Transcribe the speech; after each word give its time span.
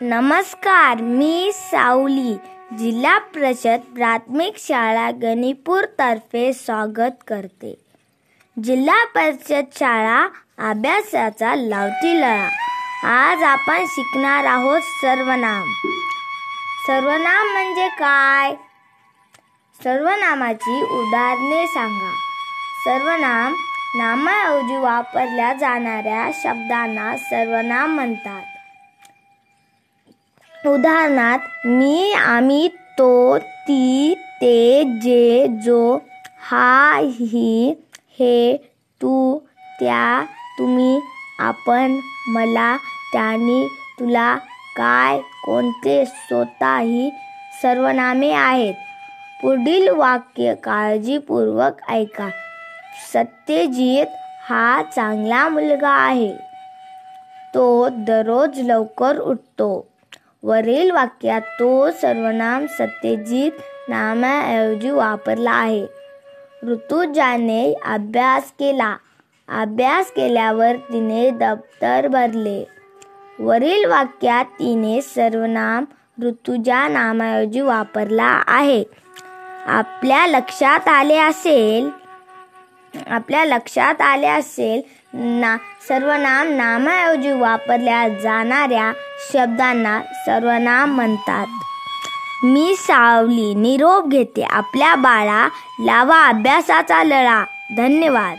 नमस्कार 0.00 0.96
मी 0.96 1.50
सावली. 1.54 2.34
जिल्हा 2.78 3.18
परिषद 3.18 3.80
प्राथमिक 3.94 4.54
शाळा 4.58 5.10
गणिपूर 5.10 5.84
तर्फे 5.98 6.52
स्वागत 6.52 7.12
करते. 7.28 7.74
जिल्हा 8.64 9.04
परिषद 9.04 9.64
शाळा 9.78 10.28
अभ्यासाचा 10.58 11.54
लावती 11.54 12.20
लळा. 12.20 12.48
आज 13.04 13.42
आपण 13.42 13.84
शिकणार 13.88 14.44
आहोत 14.44 14.80
सर्वनाम. 14.80 15.70
सर्वनाम 16.86 17.52
म्हणजे 17.52 17.88
काय? 17.88 18.54
सर्वनामाची 19.84 20.82
उदाहरणे 20.82 21.66
सांगा. 21.66 22.12
सर्वनाम 22.84 23.52
नामाऐवजी 23.96 24.76
वापरल्या 24.76 25.52
जाणाऱ्या 25.52 26.30
शब्दांना 26.34 27.16
सर्वनाम 27.16 27.94
म्हणतात. 27.94 28.42
उदाहरणार्थ 30.66 31.66
मी 31.66 32.12
आम्ही 32.12 32.68
तो 32.68 33.38
ती 33.38 34.14
ते 34.40 34.84
जे 35.02 35.46
जो 35.64 35.98
हा 36.50 36.98
ही 36.98 37.74
हे 38.18 38.56
तू 39.02 39.38
त्या 39.80 40.24
तुम्ही 40.58 41.00
आपण 41.38 42.00
मला 42.28 42.76
त्यांनी 43.12 43.68
तुला 44.00 44.36
काय 44.76 45.18
कोणते 45.18 46.04
स्वतः 46.04 46.78
ही 46.78 47.10
सर्वनामे 47.62 48.32
आहेत. 48.32 48.74
पुढील 49.42 49.88
वाक्य 49.88 50.54
काळजीपूर्वक 50.54 51.90
ऐका. 51.90 52.28
सत्यजित 53.12 54.06
हा 54.50 54.82
चांगला 54.96 55.48
मुलगा 55.48 55.90
आहे. 55.90 56.34
तो 57.54 57.88
दररोज 57.88 58.60
लवकर 58.60 59.18
उठतो. 59.18 59.93
वरील 60.44 60.90
वाक्यात 60.90 61.40
तो 61.40 61.90
सर्वनाम 61.90 62.66
सत्यजित 62.66 63.50
नामाऐवजी 63.88 64.90
वापरला 64.90 65.50
आहे. 65.50 65.86
ऋतुजाने 66.66 67.74
अभ्यास 67.86 68.52
केला. 68.58 68.96
अभ्यास 69.48 70.10
केल्यावर 70.10 70.76
तिने 70.76 71.30
दप्तर 71.30 72.08
भरले. 72.08 72.64
वरील 73.38 73.84
वाक्यात 73.84 74.44
तिने 74.44 75.00
सर्वनाम 75.02 75.84
ऋतुजा 76.22 76.88
नामाऐवजी 76.88 77.60
वापरला 77.60 78.42
आहे. 78.46 78.84
आपल्या 79.66 80.26
लक्षात 80.26 80.88
आले 80.88 81.18
असेल 81.18 81.88
आपल्या 83.06 83.44
लक्षात 83.44 84.00
आले 84.00 84.26
असेल 84.26 84.82
ना 85.12 85.56
सर्वनाम 85.88 86.48
नामाऐवजी 86.48 87.32
वापरल्या 87.32 88.08
जाणाऱ्या 88.08 88.92
शब्दांना 89.32 90.00
सर्वनाम 90.00 90.94
म्हणतात. 90.94 91.46
मी 92.44 92.74
सावली 92.76 93.54
निरोप 93.54 94.08
घेते. 94.08 94.42
आपल्या 94.42 94.94
बाळा 94.94 95.48
लावा 95.80 96.26
अभ्यासाचा 96.26 97.04
लळा. 97.04 97.44
धन्यवाद. 97.76 98.36